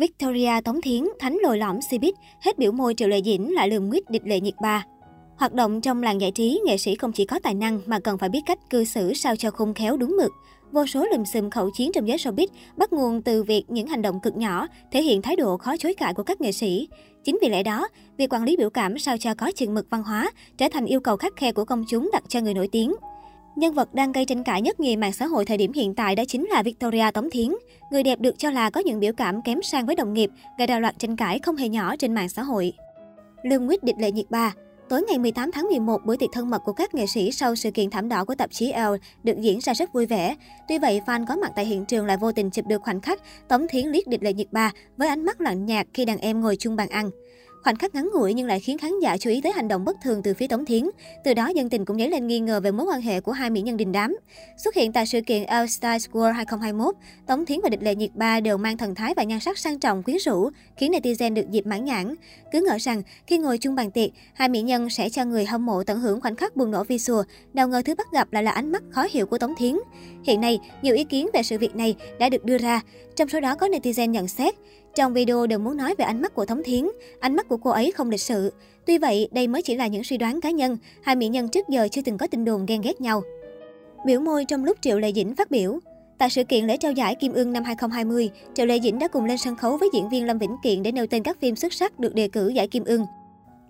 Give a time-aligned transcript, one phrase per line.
[0.00, 3.88] Victoria Tống Thiến, thánh lồi lõm Cbiz, hết biểu môi Triệu Lệ Dĩnh lại lườm
[3.88, 4.84] nguyết địch lệ nhiệt ba.
[5.36, 8.18] Hoạt động trong làng giải trí, nghệ sĩ không chỉ có tài năng mà cần
[8.18, 10.32] phải biết cách cư xử sao cho khôn khéo đúng mực.
[10.72, 14.02] Vô số lùm xùm khẩu chiến trong giới showbiz bắt nguồn từ việc những hành
[14.02, 16.88] động cực nhỏ thể hiện thái độ khó chối cãi của các nghệ sĩ.
[17.24, 17.88] Chính vì lẽ đó,
[18.18, 21.00] việc quản lý biểu cảm sao cho có chừng mực văn hóa trở thành yêu
[21.00, 22.92] cầu khắc khe của công chúng đặt cho người nổi tiếng.
[23.56, 26.16] Nhân vật đang gây tranh cãi nhất nhì mạng xã hội thời điểm hiện tại
[26.16, 27.52] đó chính là Victoria Tống Thiến.
[27.90, 30.66] Người đẹp được cho là có những biểu cảm kém sang với đồng nghiệp, gây
[30.66, 32.72] ra loạt tranh cãi không hề nhỏ trên mạng xã hội.
[33.42, 34.54] Lương Nguyết địch lệ nhiệt ba
[34.90, 37.70] Tối ngày 18 tháng 11, buổi tiệc thân mật của các nghệ sĩ sau sự
[37.70, 40.36] kiện thảm đỏ của tạp chí Elle được diễn ra rất vui vẻ.
[40.68, 43.20] Tuy vậy, fan có mặt tại hiện trường lại vô tình chụp được khoảnh khắc
[43.48, 46.40] Tống Thiến liếc địch lệ nhiệt ba với ánh mắt lạnh nhạt khi đàn em
[46.40, 47.10] ngồi chung bàn ăn.
[47.64, 49.96] Khoảnh khắc ngắn ngủi nhưng lại khiến khán giả chú ý tới hành động bất
[50.02, 50.84] thường từ phía Tống Thiến.
[51.24, 53.50] Từ đó dân tình cũng dấy lên nghi ngờ về mối quan hệ của hai
[53.50, 54.16] mỹ nhân đình đám.
[54.64, 56.94] Xuất hiện tại sự kiện All Stars World 2021,
[57.26, 59.78] Tống Thiến và Địch Lệ Nhiệt Ba đều mang thần thái và nhan sắc sang
[59.78, 62.14] trọng quyến rũ, khiến netizen được dịp mãn nhãn.
[62.52, 65.66] Cứ ngỡ rằng khi ngồi chung bàn tiệc, hai mỹ nhân sẽ cho người hâm
[65.66, 67.20] mộ tận hưởng khoảnh khắc bùng nổ visual,
[67.54, 69.76] nào ngờ thứ bắt gặp lại là ánh mắt khó hiểu của Tống Thiến.
[70.24, 72.80] Hiện nay, nhiều ý kiến về sự việc này đã được đưa ra.
[73.16, 74.54] Trong số đó có netizen nhận xét,
[74.94, 76.88] trong video đều muốn nói về ánh mắt của thống Thiến,
[77.20, 78.52] ánh mắt của cô ấy không lịch sự.
[78.86, 81.68] Tuy vậy, đây mới chỉ là những suy đoán cá nhân, hai mỹ nhân trước
[81.68, 83.22] giờ chưa từng có tin đồn ghen ghét nhau.
[84.06, 85.80] Biểu môi trong lúc Triệu Lệ Dĩnh phát biểu
[86.20, 89.24] Tại sự kiện lễ trao giải Kim Ương năm 2020, Triệu Lệ Dĩnh đã cùng
[89.24, 91.72] lên sân khấu với diễn viên Lâm Vĩnh Kiện để nêu tên các phim xuất
[91.72, 93.06] sắc được đề cử giải Kim Ương.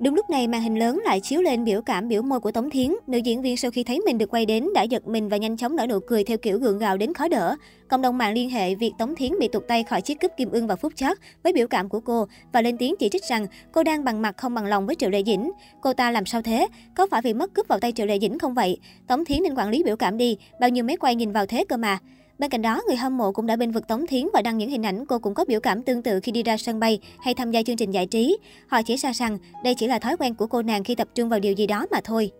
[0.00, 2.70] Đúng lúc này, màn hình lớn lại chiếu lên biểu cảm biểu môi của Tống
[2.70, 2.90] Thiến.
[3.06, 5.56] Nữ diễn viên sau khi thấy mình được quay đến đã giật mình và nhanh
[5.56, 7.56] chóng nở nụ cười theo kiểu gượng gạo đến khó đỡ.
[7.88, 10.50] Cộng đồng mạng liên hệ việc Tống Thiến bị tụt tay khỏi chiếc cúp kim
[10.50, 13.46] ưng vào phút chót với biểu cảm của cô và lên tiếng chỉ trích rằng
[13.72, 15.50] cô đang bằng mặt không bằng lòng với Triệu Lệ Dĩnh.
[15.80, 16.66] Cô ta làm sao thế?
[16.96, 18.78] Có phải vì mất cúp vào tay Triệu Lệ Dĩnh không vậy?
[19.06, 21.64] Tống Thiến nên quản lý biểu cảm đi, bao nhiêu máy quay nhìn vào thế
[21.68, 21.98] cơ mà.
[22.40, 24.70] Bên cạnh đó, người hâm mộ cũng đã bên vực Tống Thiến và đăng những
[24.70, 27.34] hình ảnh cô cũng có biểu cảm tương tự khi đi ra sân bay hay
[27.34, 28.38] tham gia chương trình giải trí.
[28.66, 31.28] Họ chỉ ra rằng đây chỉ là thói quen của cô nàng khi tập trung
[31.28, 32.30] vào điều gì đó mà thôi.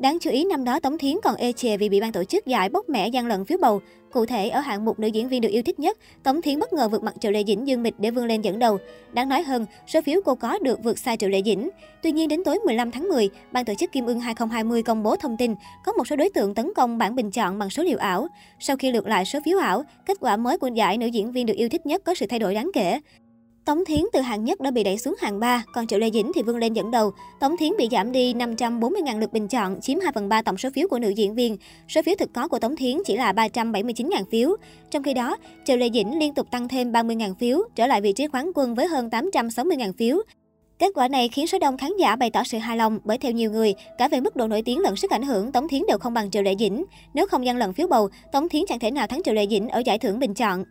[0.00, 2.46] Đáng chú ý năm đó Tống Thiến còn ê chề vì bị ban tổ chức
[2.46, 3.80] giải bốc mẻ gian lận phiếu bầu.
[4.12, 6.72] Cụ thể, ở hạng mục nữ diễn viên được yêu thích nhất, Tống Thiến bất
[6.72, 8.78] ngờ vượt mặt Triệu Lệ Dĩnh Dương Mịch để vươn lên dẫn đầu.
[9.12, 11.70] Đáng nói hơn, số phiếu cô có được vượt xa Triệu Lệ Dĩnh.
[12.02, 15.16] Tuy nhiên, đến tối 15 tháng 10, ban tổ chức Kim Ưng 2020 công bố
[15.16, 17.98] thông tin có một số đối tượng tấn công bản bình chọn bằng số liệu
[17.98, 18.28] ảo.
[18.60, 21.46] Sau khi lượt lại số phiếu ảo, kết quả mới của giải nữ diễn viên
[21.46, 23.00] được yêu thích nhất có sự thay đổi đáng kể.
[23.70, 26.32] Tống Thiến từ hạng nhất đã bị đẩy xuống hạng 3, còn Triệu Lê Dĩnh
[26.34, 27.12] thì vươn lên dẫn đầu.
[27.40, 30.68] Tống Thiến bị giảm đi 540.000 lượt bình chọn, chiếm 2 phần 3 tổng số
[30.74, 31.56] phiếu của nữ diễn viên.
[31.88, 34.56] Số phiếu thực có của Tống Thiến chỉ là 379.000 phiếu.
[34.90, 38.12] Trong khi đó, Triệu Lê Dĩnh liên tục tăng thêm 30.000 phiếu, trở lại vị
[38.12, 40.16] trí quán quân với hơn 860.000 phiếu.
[40.78, 43.32] Kết quả này khiến số đông khán giả bày tỏ sự hài lòng bởi theo
[43.32, 45.98] nhiều người, cả về mức độ nổi tiếng lẫn sức ảnh hưởng, Tống Thiến đều
[45.98, 46.84] không bằng Triệu Lệ Dĩnh.
[47.14, 49.68] Nếu không gian lận phiếu bầu, Tống Thiến chẳng thể nào thắng Triệu Lệ Dĩnh
[49.68, 50.64] ở giải thưởng bình chọn.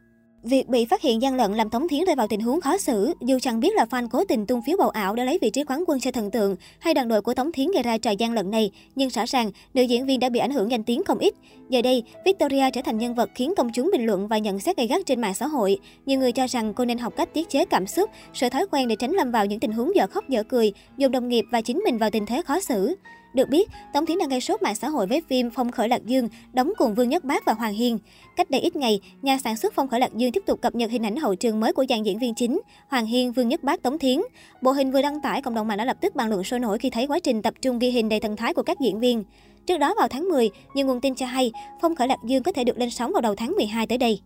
[0.44, 3.13] Việc bị phát hiện gian lận làm Tống Thiến rơi vào tình huống khó xử,
[3.22, 5.63] dù chẳng biết là fan cố tình tung phiếu bầu ảo để lấy vị trí
[5.63, 8.33] quán quân cho thần tượng hay đoàn đội của Tống Thiến gây ra trò gian
[8.33, 11.19] lận này, nhưng rõ ràng nữ diễn viên đã bị ảnh hưởng danh tiếng không
[11.19, 11.33] ít.
[11.69, 14.77] Giờ đây, Victoria trở thành nhân vật khiến công chúng bình luận và nhận xét
[14.77, 15.79] gay gắt trên mạng xã hội.
[16.05, 18.88] Nhiều người cho rằng cô nên học cách tiết chế cảm xúc, sở thói quen
[18.88, 21.61] để tránh lâm vào những tình huống dở khóc dở cười, dùng đồng nghiệp và
[21.61, 22.95] chính mình vào tình thế khó xử.
[23.34, 26.06] Được biết, Tống Thiến đang gây sốt mạng xã hội với phim Phong khởi Lạc
[26.06, 28.00] Dương, đóng cùng Vương Nhất Bác và Hoàng Hiên.
[28.35, 30.91] Cách đây ít ngày, nhà sản xuất Phong khởi Lạc Dương tiếp tục cập nhật
[30.91, 33.84] hình ảnh hậu trường mới của dàn diễn viên chính, Hoàng Hiên, Vương Nhất Bác,
[33.84, 34.19] Tống Thiến.
[34.62, 36.78] Bộ hình vừa đăng tải, cộng đồng mạng đã lập tức bàn luận sôi nổi
[36.78, 39.23] khi thấy quá trình tập trung ghi hình đầy thần thái của các diễn viên.
[39.66, 41.51] Trước đó vào tháng 10, nhiều nguồn tin cho hay
[41.81, 44.22] Phong khởi Lạc Dương có thể được lên sóng vào đầu tháng 12 tới đây.